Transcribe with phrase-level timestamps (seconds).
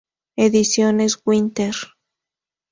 [0.35, 1.75] Ediciones Winter.